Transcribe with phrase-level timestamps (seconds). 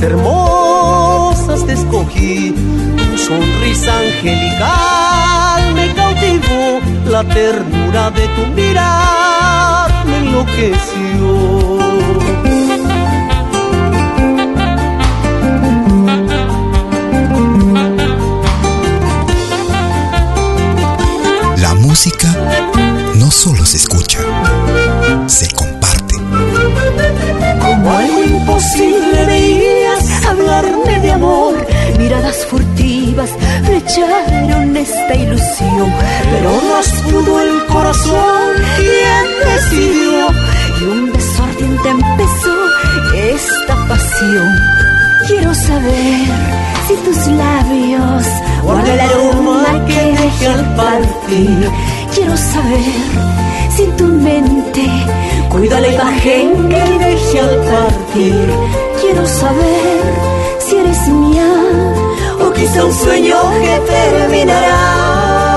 [0.00, 0.29] Flores
[52.14, 52.80] Quiero saber
[53.76, 54.84] si tu mente
[55.48, 58.50] cuida la imagen que dejé al partir.
[59.00, 60.00] Quiero saber
[60.58, 61.52] si eres mía
[62.40, 65.49] o quizá un sueño que terminará.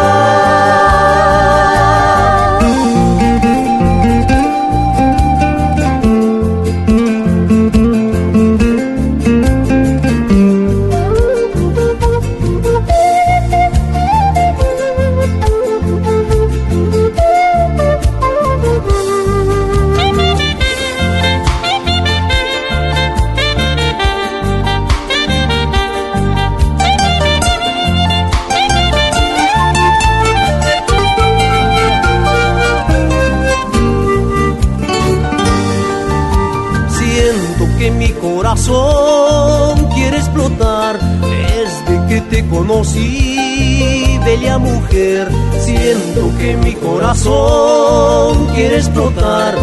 [42.66, 45.28] Conocí, bella mujer.
[45.60, 49.56] Siento que mi corazón quiere explotar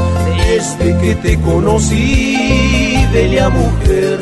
[0.47, 4.21] desde que te conocí, bella mujer.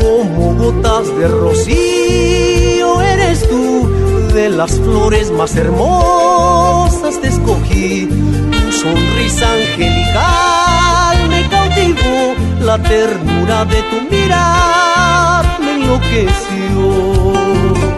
[0.00, 3.88] Como gotas de rocío eres tú,
[4.32, 8.06] de las flores más hermosas te escogí.
[8.06, 12.34] Tu sonrisa angelical me cautivó,
[12.64, 17.89] la ternura de tu mirar me enloqueció.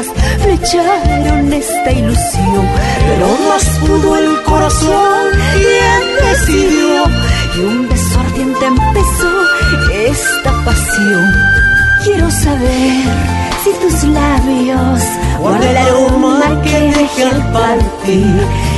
[0.00, 2.66] Flecharon esta ilusión,
[3.06, 7.04] pero más pudo el corazón y decidió.
[7.56, 9.30] Y un beso ardiente empezó
[9.92, 11.32] esta pasión.
[12.04, 13.31] Quiero saber
[13.82, 15.00] tus labios
[15.40, 18.72] guardan el aroma que deja al partir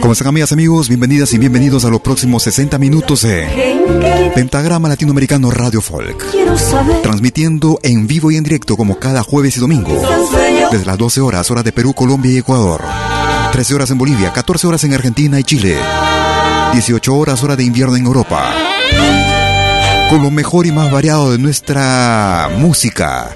[0.00, 0.88] ¿Cómo están amigas, amigos?
[0.88, 6.24] Bienvenidas y bienvenidos a los próximos 60 minutos de Pentagrama Latinoamericano Radio Folk.
[7.02, 10.02] Transmitiendo en vivo y en directo como cada jueves y domingo.
[10.72, 12.82] Desde las 12 horas, hora de Perú, Colombia y Ecuador.
[13.52, 15.76] 13 horas en Bolivia, 14 horas en Argentina y Chile.
[16.72, 18.52] 18 horas, hora de invierno en Europa.
[20.10, 23.30] Con lo mejor y más variado de nuestra música.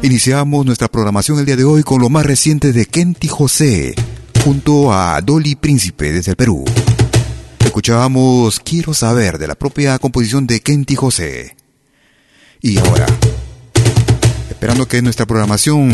[0.00, 3.94] Iniciamos nuestra programación el día de hoy con lo más reciente de Kenty José
[4.44, 6.64] junto a Dolly Príncipe desde el Perú.
[7.58, 11.56] Escuchábamos Quiero saber de la propia composición de Kenty José.
[12.62, 13.06] Y ahora,
[14.48, 15.92] esperando que nuestra programación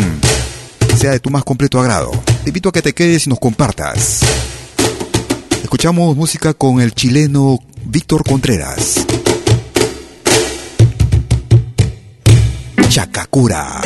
[0.99, 2.11] sea de tu más completo agrado,
[2.43, 4.21] te invito a que te quedes y nos compartas.
[5.63, 9.07] Escuchamos música con el chileno Víctor Contreras.
[12.95, 13.81] Chacacura.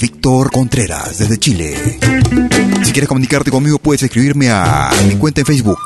[0.00, 1.98] Víctor Contreras, desde Chile.
[2.82, 5.78] Si quieres comunicarte conmigo, puedes escribirme a mi cuenta en Facebook.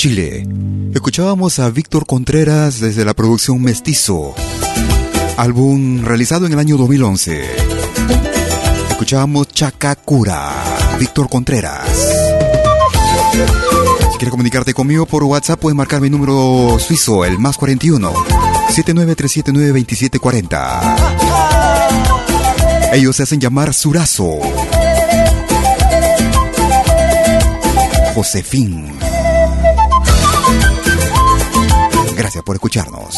[0.00, 0.48] Chile.
[0.94, 4.34] Escuchábamos a Víctor Contreras desde la producción Mestizo,
[5.36, 7.44] álbum realizado en el año 2011.
[8.92, 10.54] Escuchábamos Chacacura,
[10.98, 11.86] Víctor Contreras.
[14.12, 18.10] Si quieres comunicarte conmigo por WhatsApp, puedes marcar mi número suizo, el más 41
[18.70, 20.96] 79379 2740.
[22.94, 24.38] Ellos se hacen llamar Surazo.
[28.14, 29.09] Josefín.
[32.44, 33.14] Por escucharnos.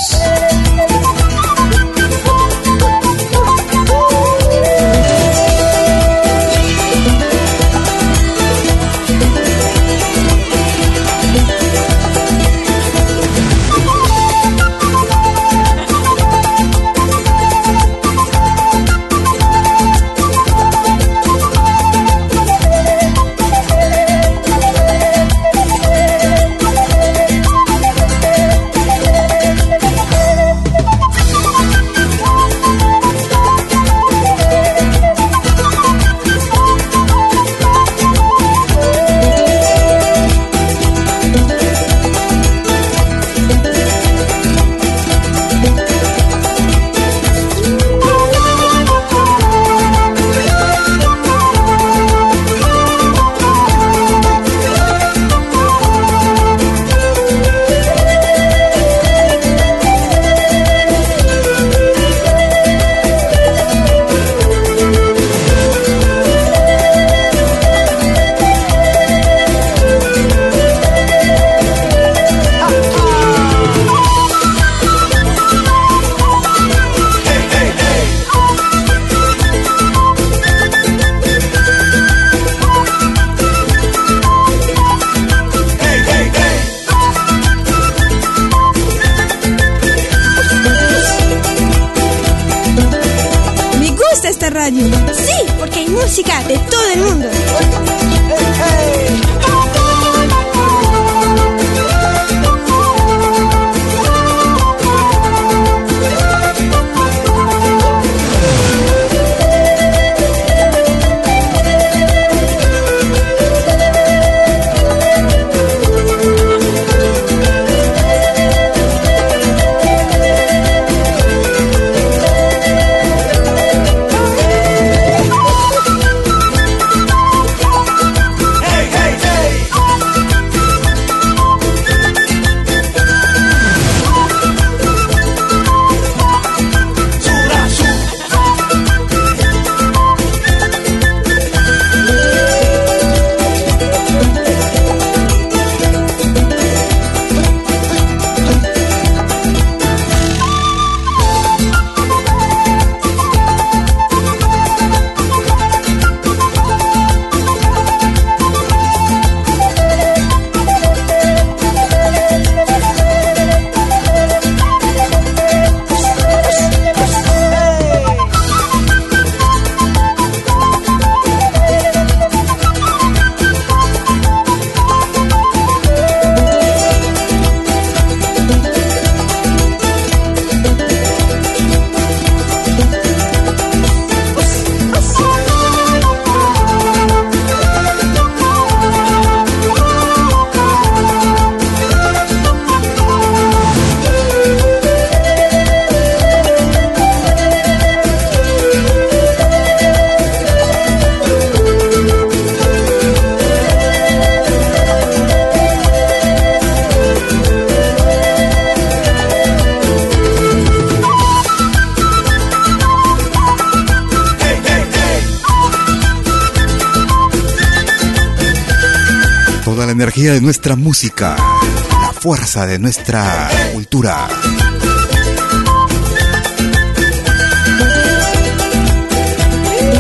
[221.05, 224.29] La fuerza de nuestra cultura.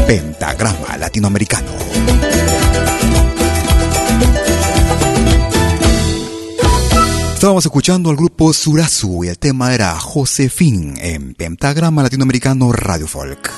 [0.07, 1.73] Pentagrama Latinoamericano.
[7.35, 13.51] Estábamos escuchando al grupo Surazu y el tema era Josefín en Pentagrama Latinoamericano Radio Folk.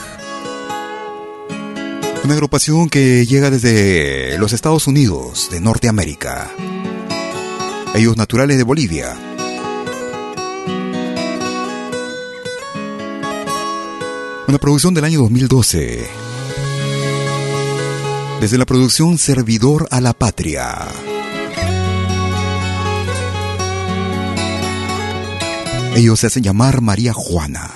[2.24, 6.50] Una agrupación que llega desde los Estados Unidos de Norteamérica.
[7.94, 9.16] Ellos naturales de Bolivia.
[14.48, 16.04] Una producción del año 2012.
[18.40, 20.88] Desde la producción Servidor a la Patria.
[25.94, 27.70] Ellos se hacen llamar María Juana.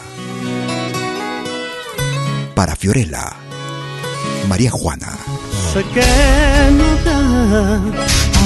[2.56, 3.36] Para Fiorella,
[4.48, 5.16] María Juana.
[5.72, 6.87] Sé que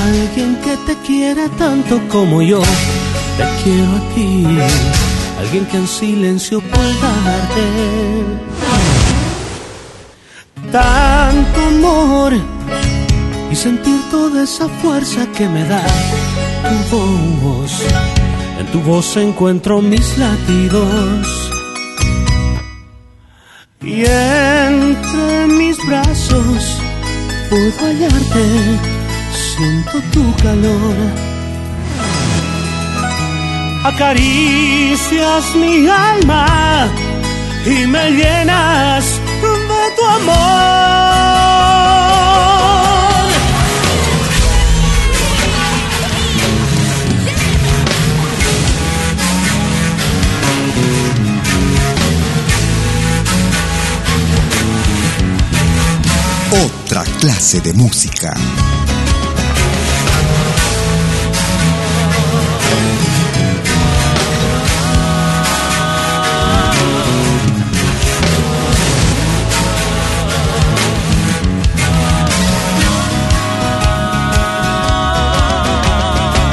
[0.04, 2.60] alguien que te quiera tanto como yo
[3.36, 4.46] te quiero a ti.
[5.40, 7.64] Alguien que en silencio pueda darte
[10.70, 12.32] tanto amor
[13.50, 15.84] y sentir toda esa fuerza que me da
[16.90, 16.98] tu
[17.42, 17.72] voz.
[18.58, 21.50] En tu voz encuentro mis latidos
[23.82, 26.81] y entre mis brazos
[27.52, 28.44] puedo hallarte,
[29.30, 30.96] siento tu calor.
[33.84, 36.88] Acaricias mi alma
[37.66, 39.04] y me llenas
[39.42, 41.71] de tu amor.
[56.64, 58.34] Otra clase de música.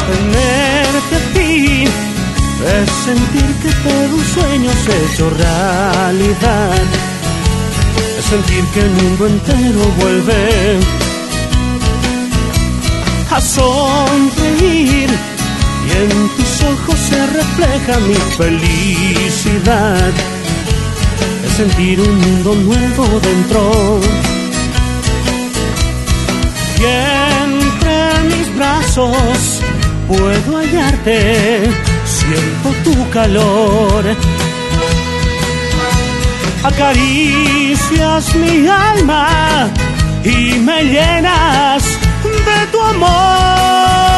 [0.08, 1.84] Tenerte ti
[2.66, 6.99] es sentir que todo un sueño se hecho realidad.
[8.30, 10.80] Sentir que el mundo entero vuelve
[13.32, 20.12] a sonreír y en tus ojos se refleja mi felicidad.
[21.44, 24.00] Es sentir un mundo nuevo dentro.
[26.78, 29.60] Y entre mis brazos
[30.08, 31.68] puedo hallarte,
[32.06, 34.06] siento tu calor.
[36.64, 39.70] Acaricias mi alma
[40.24, 41.84] y me llenas
[42.24, 44.09] de tu amor.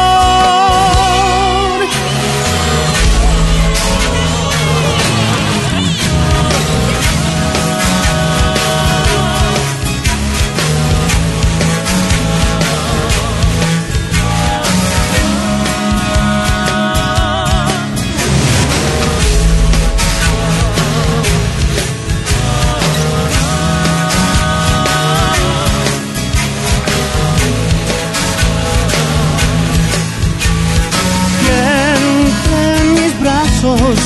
[33.62, 33.98] Mis brazos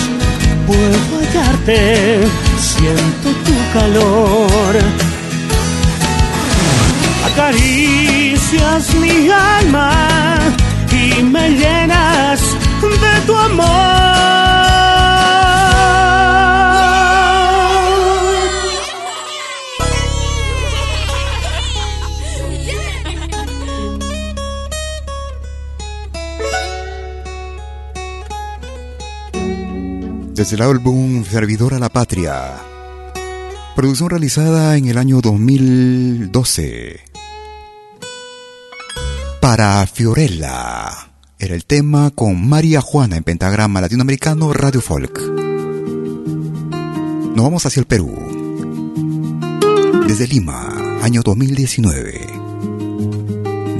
[0.66, 2.20] puedo hallarte,
[2.58, 4.76] siento tu calor.
[7.26, 10.38] Acaricias mi alma
[10.90, 12.40] y me llenas
[12.82, 14.05] de tu amor.
[30.46, 32.54] Desde el álbum Servidor a la Patria.
[33.74, 37.00] Producción realizada en el año 2012.
[39.40, 41.10] Para Fiorella.
[41.40, 45.20] Era el tema con María Juana en pentagrama latinoamericano Radio Folk.
[47.34, 48.14] Nos vamos hacia el Perú.
[50.06, 52.20] Desde Lima, año 2019.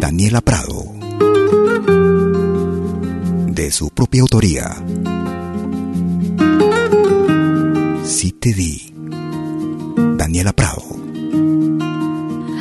[0.01, 0.85] Daniela Prado.
[3.53, 4.75] De su propia autoría.
[8.07, 8.95] Si te di.
[10.17, 10.85] Daniela Prado.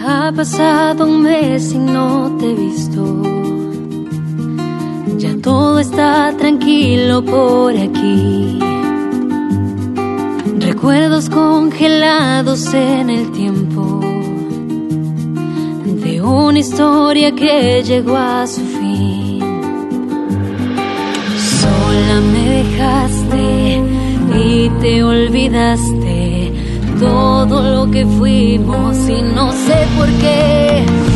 [0.03, 3.21] Ha pasado un mes y no te he visto.
[5.19, 8.57] Ya todo está tranquilo por aquí.
[10.57, 13.99] Recuerdos congelados en el tiempo
[15.85, 19.41] de una historia que llegó a su fin.
[21.59, 23.94] Sola me dejaste
[24.37, 26.51] y te olvidaste
[26.99, 31.14] todo lo que fuimos y no sé por qué.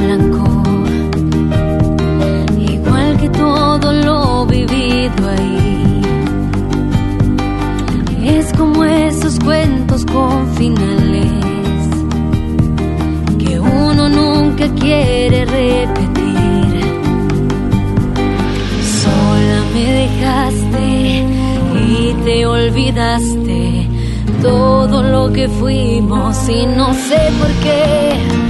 [0.00, 0.62] Blanco,
[2.58, 6.02] igual que todo lo vivido ahí.
[8.24, 11.32] Es como esos cuentos con finales
[13.38, 16.80] que uno nunca quiere repetir.
[19.02, 21.26] Sola me dejaste
[21.88, 23.88] y te olvidaste
[24.42, 28.47] todo lo que fuimos y no sé por qué.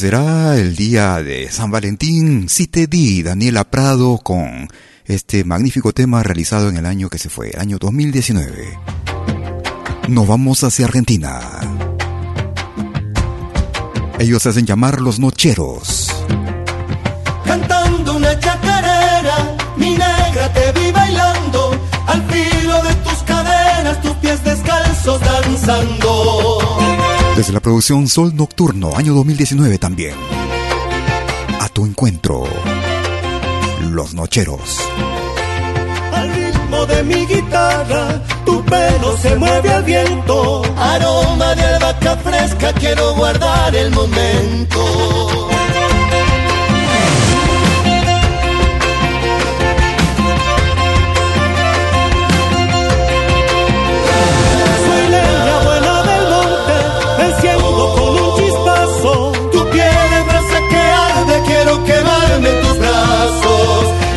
[0.00, 4.66] Será el día de San Valentín, si te di Daniela Prado con
[5.04, 8.78] este magnífico tema realizado en el año que se fue, el año 2019.
[10.08, 11.38] Nos vamos hacia Argentina.
[14.18, 16.09] Ellos hacen llamar los Nocheros.
[25.70, 26.58] Danzando
[27.36, 30.14] desde la producción Sol Nocturno, año 2019 también.
[31.60, 32.44] A tu encuentro,
[33.90, 34.78] Los Nocheros.
[36.12, 40.62] Al ritmo de mi guitarra, tu pelo se mueve al viento.
[40.76, 45.49] Aroma de albahaca fresca, quiero guardar el momento.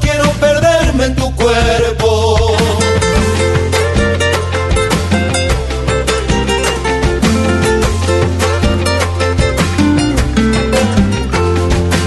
[0.00, 2.56] quiero perderme en tu cuerpo.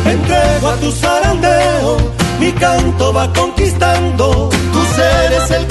[0.05, 1.97] Entrego a tu zarandeo,
[2.39, 5.67] mi canto va conquistando, tu ser es el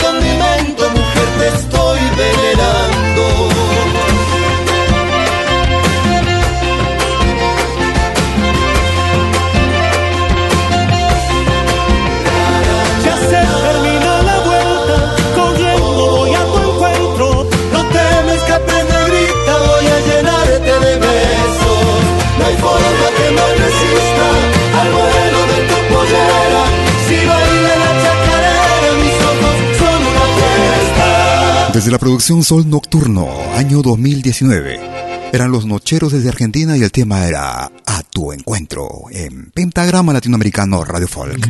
[31.78, 35.30] Desde la producción Sol Nocturno, año 2019.
[35.32, 40.82] Eran los Nocheros desde Argentina y el tema era A tu encuentro en Pentagrama Latinoamericano
[40.82, 41.48] Radio Folk.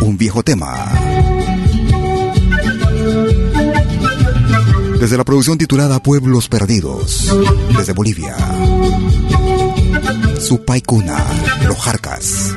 [0.00, 0.90] Un viejo tema.
[4.98, 7.30] Desde la producción titulada Pueblos Perdidos,
[7.76, 8.34] desde Bolivia.
[10.40, 11.26] Supaicuna,
[11.66, 12.56] Los Jarcas.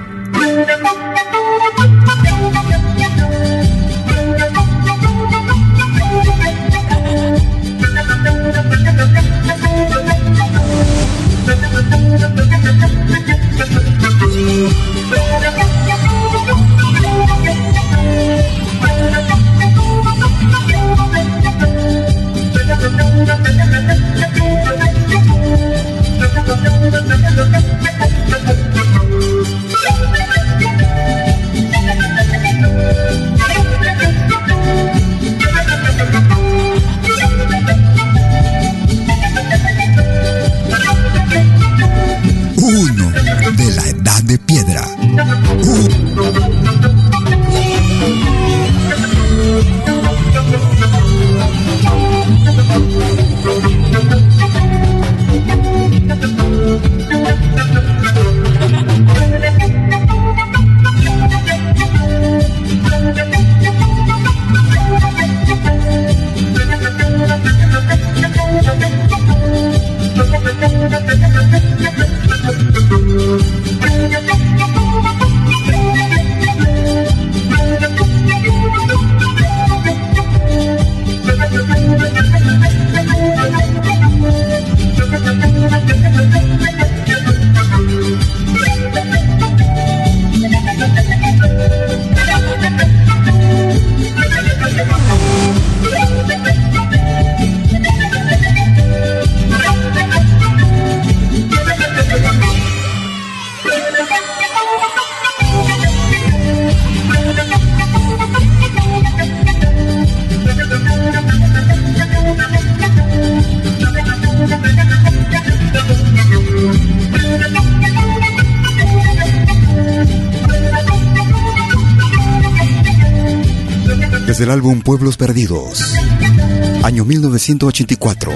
[127.49, 128.31] 1984.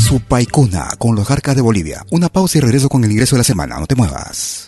[0.00, 2.04] Supaicuna con los Jarcas de Bolivia.
[2.10, 3.78] Una pausa y regreso con el ingreso de la semana.
[3.78, 4.66] No te muevas.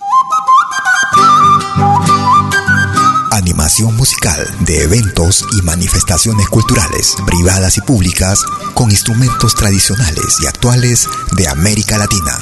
[3.30, 8.40] Animación musical de eventos y manifestaciones culturales, privadas y públicas,
[8.74, 12.38] con instrumentos tradicionales y actuales de América Latina.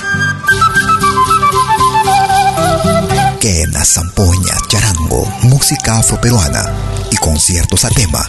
[3.40, 6.74] Quena, zampoña, charango, música afroperuana
[7.12, 8.28] y conciertos a tema.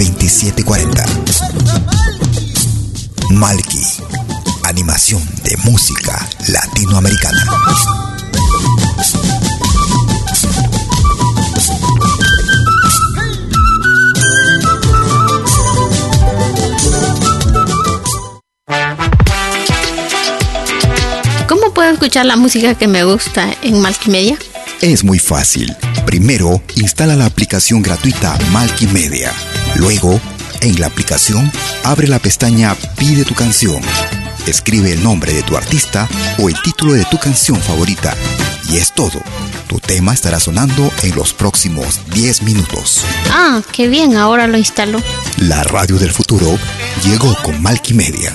[0.00, 1.04] 2740.
[3.32, 3.82] Malky,
[4.64, 7.44] animación de música latinoamericana.
[21.46, 24.38] ¿Cómo puedo escuchar la música que me gusta en Media?
[24.80, 25.76] Es muy fácil.
[26.06, 28.38] Primero, instala la aplicación gratuita
[28.86, 29.30] Media.
[29.76, 30.20] Luego,
[30.60, 31.50] en la aplicación,
[31.84, 33.80] abre la pestaña Pide tu canción.
[34.46, 38.14] Escribe el nombre de tu artista o el título de tu canción favorita.
[38.68, 39.20] Y es todo.
[39.68, 43.04] Tu tema estará sonando en los próximos 10 minutos.
[43.30, 45.00] Ah, qué bien, ahora lo instalo.
[45.38, 46.58] La radio del futuro
[47.04, 48.34] llegó con Media.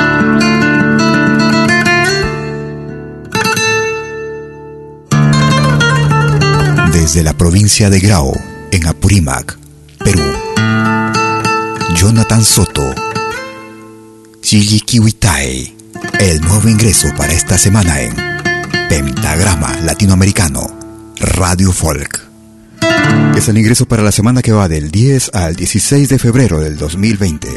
[7.01, 8.31] Desde la provincia de Grau,
[8.69, 9.57] en Apurímac,
[10.05, 10.21] Perú.
[11.95, 12.93] Jonathan Soto.
[14.39, 15.75] Kiwitai.
[16.19, 18.15] El nuevo ingreso para esta semana en
[18.87, 20.67] Pentagrama Latinoamericano
[21.19, 22.21] Radio Folk.
[23.35, 26.77] Es el ingreso para la semana que va del 10 al 16 de febrero del
[26.77, 27.47] 2020.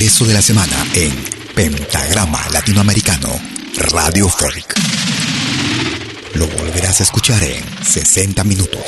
[0.00, 1.12] Ingreso de la semana en
[1.54, 3.28] Pentagrama Latinoamericano
[3.92, 4.74] Radio Folk.
[6.32, 8.80] Lo volverás a escuchar en 60 minutos.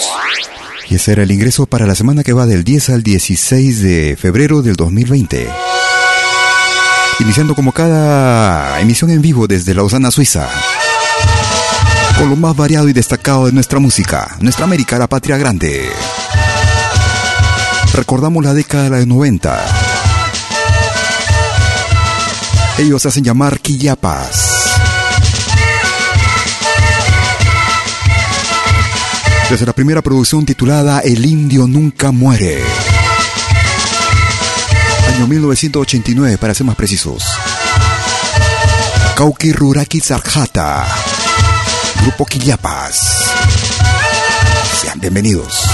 [0.88, 4.16] Y ese era el ingreso para la semana que va del 10 al 16 de
[4.18, 5.50] febrero del 2020.
[7.20, 10.48] Iniciando como cada emisión en vivo desde Lausana, Suiza.
[12.16, 15.90] Con lo más variado y destacado de nuestra música, nuestra América, la patria grande.
[17.92, 19.71] Recordamos la década de los 90
[22.78, 24.72] ellos hacen llamar Quillapas.
[29.50, 32.62] Desde la primera producción titulada El Indio Nunca Muere.
[35.14, 37.24] Año 1989, para ser más precisos.
[39.14, 40.86] Kauki Ruraki Zarjata.
[42.00, 43.30] Grupo Quillapas.
[44.80, 45.71] Sean bienvenidos.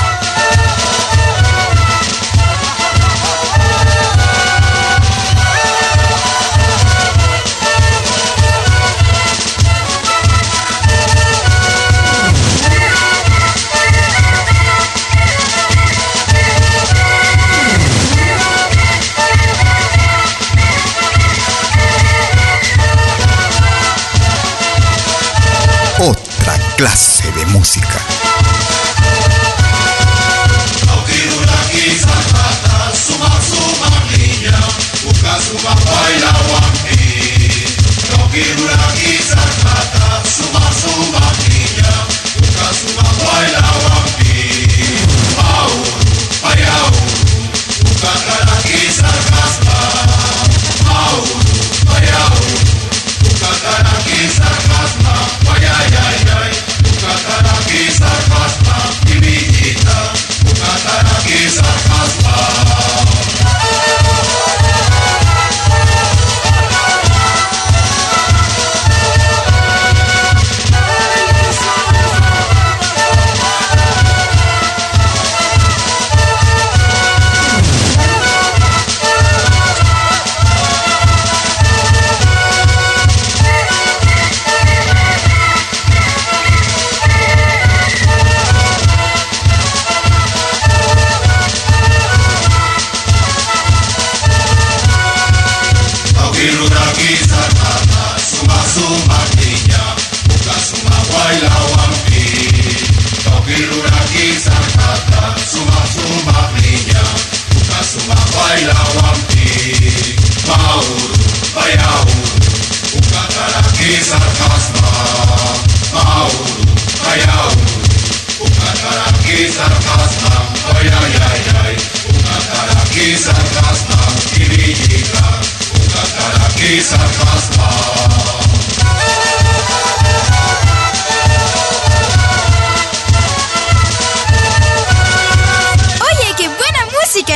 [27.69, 28.08] Música.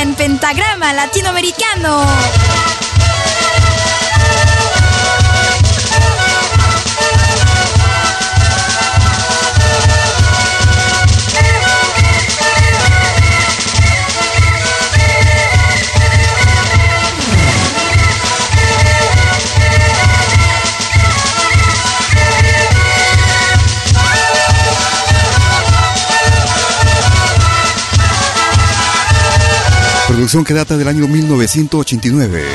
[0.03, 2.72] en Pentagrama Latinoamericano.
[30.23, 32.45] Producción que data del año 1989.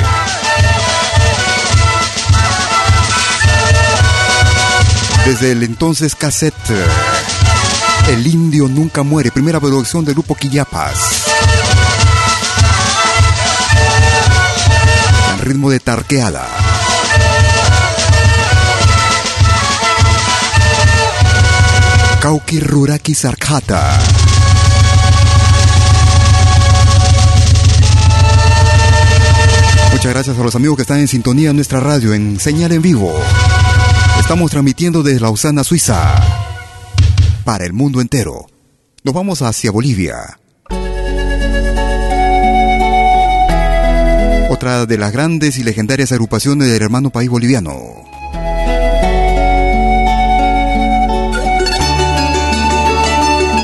[5.27, 6.55] Desde el entonces cassette
[8.09, 11.27] El Indio Nunca Muere, primera producción del grupo Quillapas.
[15.35, 16.49] Al ritmo de tarqueada.
[22.23, 23.99] Kauki Ruraki Sarkata.
[30.09, 33.13] Gracias a los amigos que están en sintonía en nuestra radio en señal en vivo.
[34.19, 36.15] Estamos transmitiendo desde Lausana, Suiza,
[37.45, 38.47] para el mundo entero.
[39.05, 40.41] Nos vamos hacia Bolivia.
[44.49, 47.77] Otra de las grandes y legendarias agrupaciones del hermano país boliviano.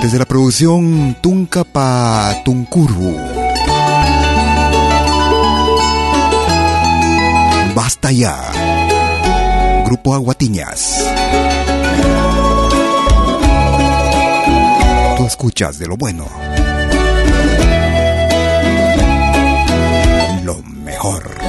[0.03, 3.34] Desde la producción Tuncapa Tuncuru.
[7.75, 8.53] Basta ya.
[9.85, 11.05] Grupo Aguatiñas.
[15.17, 16.27] Tú escuchas de lo bueno.
[20.45, 21.44] Lo mejor.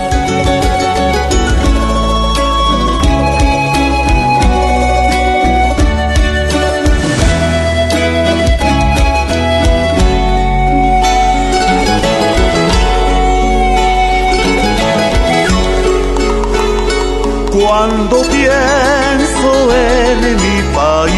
[17.78, 21.12] Cuando pienso en mi país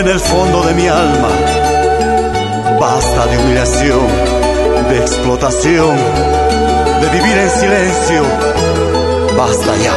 [0.04, 1.30] en el fondo de mi alma.
[2.80, 4.08] Basta de humillación,
[4.90, 5.96] de explotación,
[7.02, 8.24] de vivir en silencio.
[9.38, 9.96] Basta ya.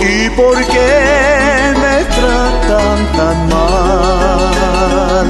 [0.00, 5.28] ¿Y por qué me tratan tan mal?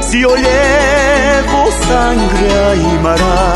[0.00, 3.52] Si yo llevo sangre a Aymara.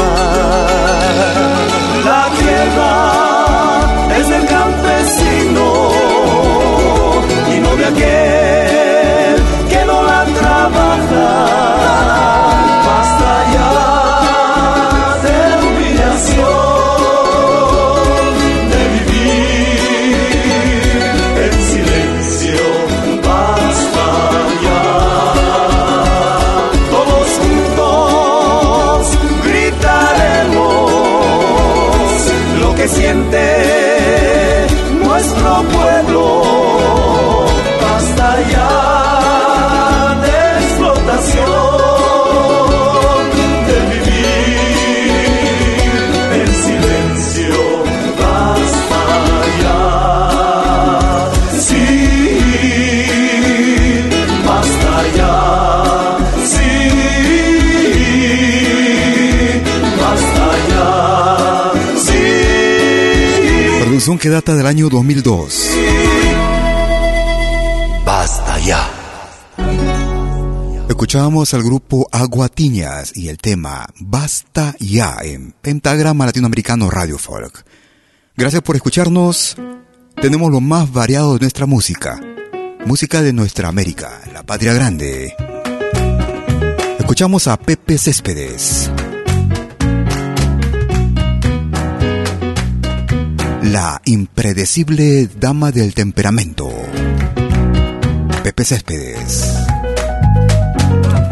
[65.07, 65.71] 2002.
[68.05, 68.91] Basta ya.
[70.89, 77.65] Escuchábamos al grupo Aguatiñas y el tema Basta ya en Pentagrama Latinoamericano Radio Folk.
[78.37, 79.57] Gracias por escucharnos.
[80.21, 82.21] Tenemos lo más variado de nuestra música.
[82.85, 85.35] Música de nuestra América, la patria grande.
[86.99, 88.91] Escuchamos a Pepe Céspedes.
[93.73, 96.69] La impredecible dama del temperamento.
[98.45, 99.45] Pepe Céspedes.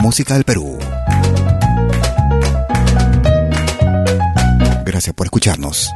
[0.01, 0.77] Música del Perú.
[4.85, 5.91] Gracias por escucharnos.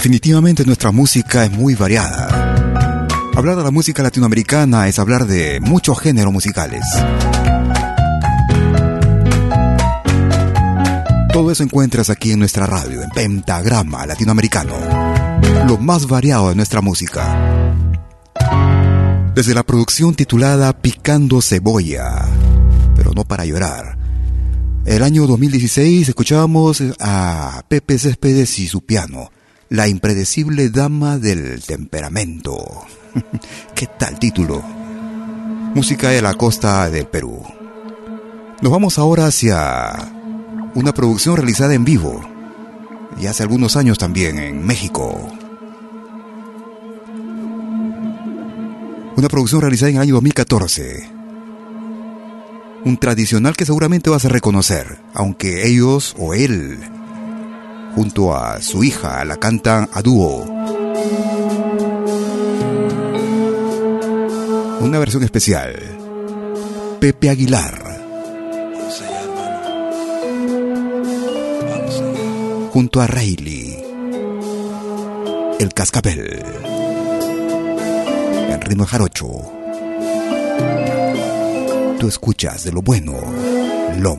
[0.00, 3.06] Definitivamente nuestra música es muy variada.
[3.36, 6.82] Hablar de la música latinoamericana es hablar de muchos géneros musicales.
[11.34, 14.72] Todo eso encuentras aquí en nuestra radio, en Pentagrama Latinoamericano.
[15.68, 17.36] Lo más variado de nuestra música.
[19.34, 22.26] Desde la producción titulada Picando Cebolla,
[22.96, 23.98] pero no para llorar
[24.86, 29.28] El año 2016 escuchábamos a Pepe Céspedes y su piano,
[29.70, 32.58] La impredecible dama del temperamento.
[33.76, 34.60] ¿Qué tal título?
[35.76, 37.40] Música de la costa del Perú.
[38.62, 39.92] Nos vamos ahora hacia
[40.74, 42.20] una producción realizada en vivo,
[43.20, 45.30] y hace algunos años también en México.
[49.16, 51.20] Una producción realizada en el año 2014
[52.82, 56.78] un tradicional que seguramente vas a reconocer, aunque ellos o él,
[57.94, 60.44] junto a su hija, la cantan a dúo.
[64.80, 65.74] Una versión especial.
[67.00, 67.90] Pepe Aguilar.
[72.72, 73.84] Junto a Rayleigh.
[75.58, 76.42] El Cascabel.
[78.48, 79.28] En ritmo jarocho.
[81.98, 83.18] Tú escuchas de lo bueno,
[83.98, 84.16] lo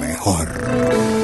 [0.00, 1.19] mejor.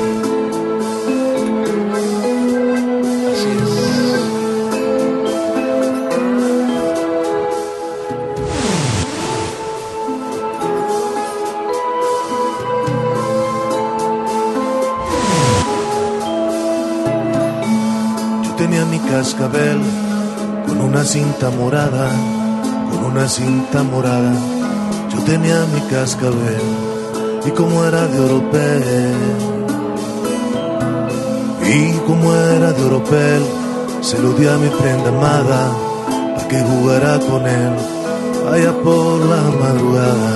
[18.76, 19.78] Tenía mi cascabel
[20.66, 22.10] con una cinta morada,
[22.90, 24.34] con una cinta morada.
[25.10, 26.60] Yo tenía mi cascabel
[27.46, 29.14] y como era de oropel,
[31.64, 33.42] y como era de oropel,
[34.02, 35.72] se lo di a mi prenda amada
[36.36, 37.72] para que jugara con él.
[38.52, 40.32] Allá por la madrugada.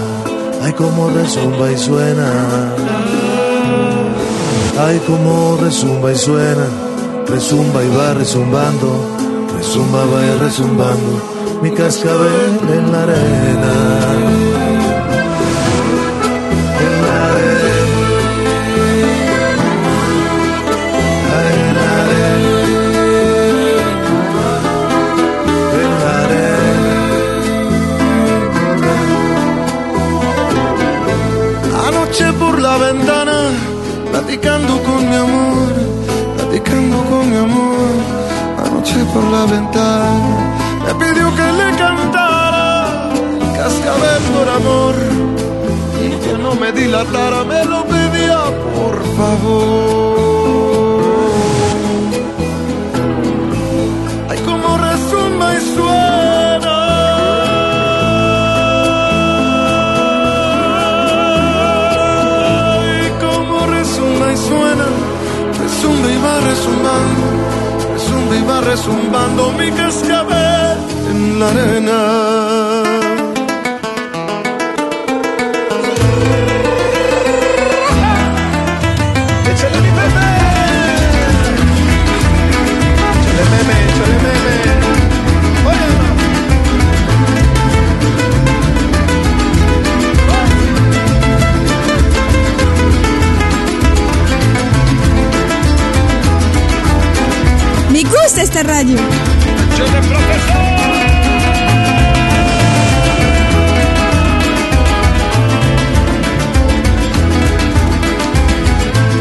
[0.63, 2.33] Ay, como resumba y suena,
[4.79, 6.90] ay, como resumba y suena,
[7.31, 8.89] resumba y va resumbando,
[9.57, 14.60] resumba va resumbando mi cascabel en la arena.
[46.81, 48.41] Dilatara, me lo pedía
[48.77, 50.21] por favor.
[54.31, 56.41] Ay, como resuma y suena.
[64.37, 64.87] suena,
[65.59, 67.27] resumbe y va resumbando,
[67.93, 70.79] resumbe y va resumbando mi cascabel
[71.11, 72.40] en la arena.
[98.61, 98.97] Gusta esta radio.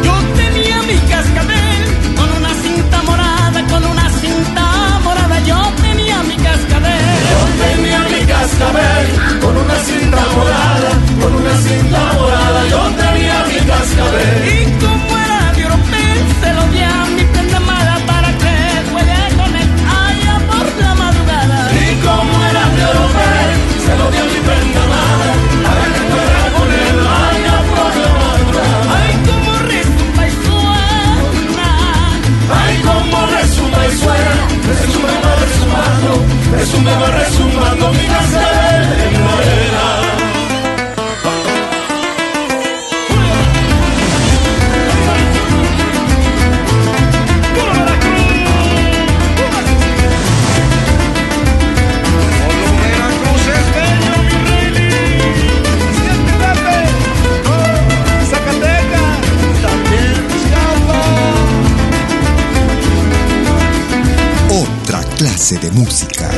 [0.04, 0.96] Yo tenía mi
[8.28, 9.08] cascabel
[9.42, 12.68] con una cinta morada, con una cinta morada.
[12.70, 14.99] Yo tenía mi cascabel.
[36.52, 38.49] Resumando, resuma y
[65.40, 66.30] de música.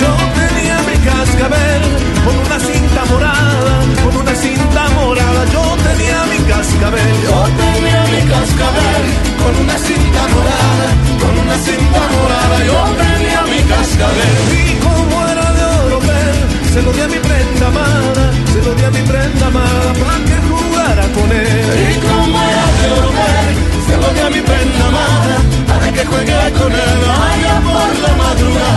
[0.00, 1.82] Yo tenía mi cascabel
[2.24, 5.44] con una cinta morada, con una cinta morada.
[5.52, 9.04] Yo tenía mi cascabel, yo tenía mi cascabel
[9.38, 10.88] con una cinta morada,
[11.22, 12.56] con una cinta morada.
[12.66, 16.34] Yo tenía mi cascabel y como era de oro, ver,
[16.74, 20.24] se lo di a mi prenda amada, se lo di a mi prenda amada para
[20.26, 20.71] que
[21.14, 21.46] con él.
[21.78, 23.54] Y como era de volver,
[23.86, 25.36] se volvió a mi pena amada,
[25.68, 28.71] para que juegue con él, allá por la madrugada.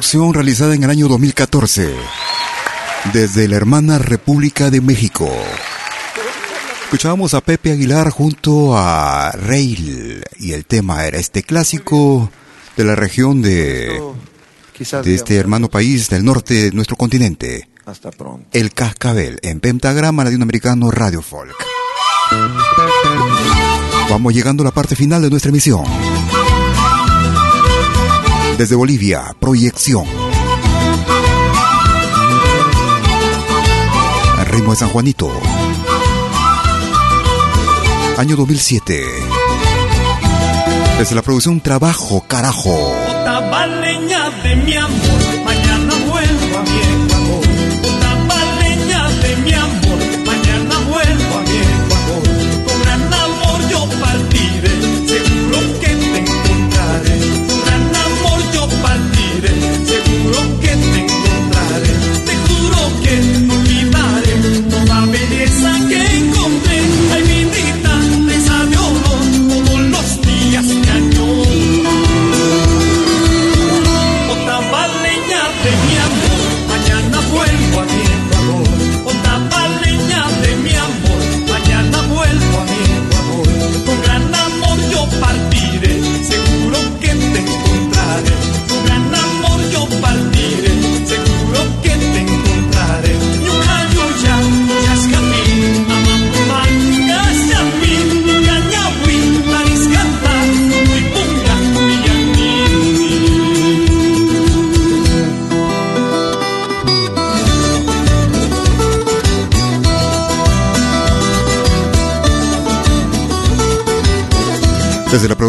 [0.00, 1.94] Producción realizada en el año 2014
[3.12, 5.30] desde la hermana República de México.
[6.84, 12.30] Escuchábamos a Pepe Aguilar junto a Rail y el tema era este clásico
[12.78, 14.00] de la región de,
[15.04, 17.68] de este hermano país del norte de nuestro continente.
[17.84, 18.46] Hasta pronto.
[18.52, 21.56] El Cascabel en Pentagrama Latinoamericano Radio Folk.
[24.08, 25.84] Vamos llegando a la parte final de nuestra emisión.
[28.60, 30.04] Desde Bolivia, proyección.
[34.50, 35.32] Ritmo de San Juanito.
[38.18, 39.02] Año 2007.
[40.98, 42.94] Desde la producción Trabajo, carajo.
[44.44, 45.39] de mi amor,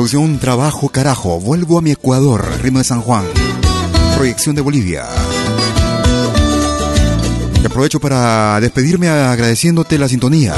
[0.02, 3.24] producción Trabajo Carajo, vuelvo a mi Ecuador, Ritmo de San Juan,
[4.16, 5.06] proyección de Bolivia.
[7.62, 10.56] Y aprovecho para despedirme agradeciéndote la sintonía.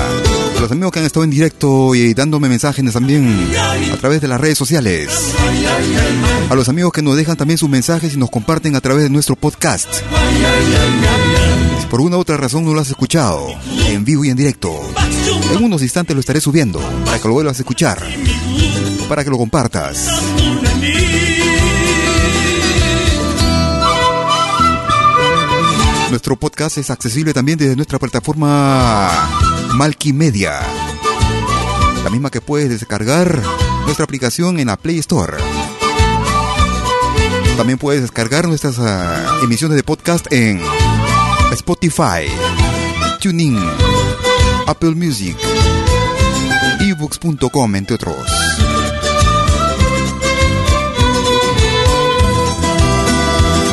[0.64, 3.52] Los amigos que han estado en directo y dándome mensajes también
[3.92, 5.10] a través de las redes sociales.
[6.50, 9.10] A los amigos que nos dejan también sus mensajes y nos comparten a través de
[9.10, 9.90] nuestro podcast.
[11.82, 13.46] Si por una u otra razón no lo has escuchado,
[13.88, 14.72] en vivo y en directo,
[15.52, 18.02] en unos instantes lo estaré subiendo para que lo vuelvas a escuchar
[19.10, 20.08] para que lo compartas.
[26.10, 29.63] Nuestro podcast es accesible también desde nuestra plataforma
[30.14, 30.60] Media
[32.04, 33.42] la misma que puedes descargar
[33.86, 35.38] nuestra aplicación en la Play Store.
[37.58, 40.62] También puedes descargar nuestras ah, emisiones de podcast en
[41.54, 42.28] Spotify,
[43.22, 43.58] TuneIn,
[44.68, 45.38] Apple Music,
[46.82, 48.16] ebooks.com, entre otros.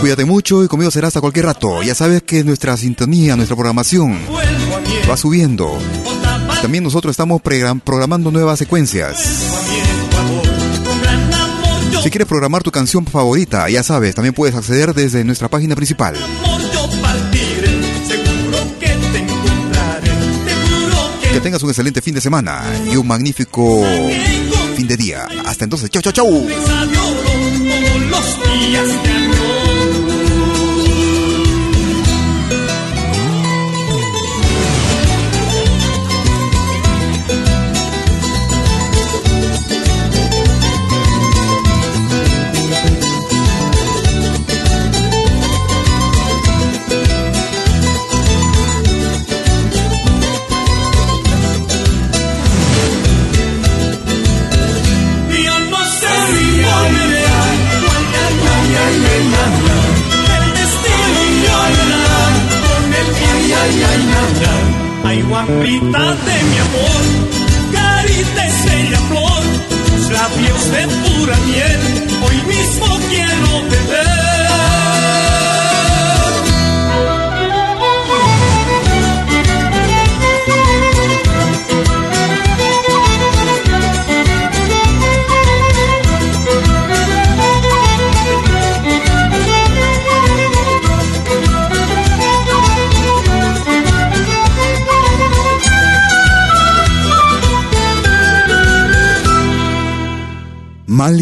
[0.00, 1.82] Cuídate mucho y conmigo será hasta cualquier rato.
[1.82, 4.18] Ya sabes que nuestra sintonía, nuestra programación
[5.10, 5.76] va subiendo.
[6.62, 9.18] También nosotros estamos programando nuevas secuencias.
[12.02, 16.14] Si quieres programar tu canción favorita, ya sabes, también puedes acceder desde nuestra página principal.
[21.32, 23.84] Que tengas un excelente fin de semana y un magnífico
[24.76, 25.26] fin de día.
[25.44, 26.46] Hasta entonces, chau, chau, chau.
[65.50, 67.02] Guapita de mi amor,
[67.72, 69.42] carita estrella flor,
[70.12, 71.69] labios de pura miel,